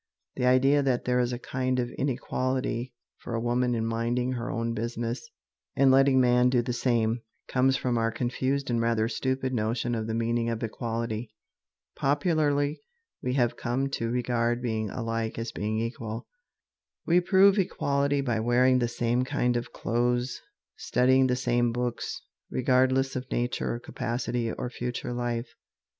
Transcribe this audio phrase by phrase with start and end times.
[0.35, 4.49] The idea that there is a kind of inequality for a woman in minding her
[4.49, 5.29] own business
[5.75, 10.07] and letting man do the same, comes from our confused and rather stupid notion of
[10.07, 11.29] the meaning of equality.
[11.95, 12.81] Popularly
[13.21, 16.25] we have come to regard being alike as being equal.
[17.05, 20.41] We prove equality by wearing the same kind of clothes,
[20.77, 25.53] studying the same books, regardless of nature or capacity or future life.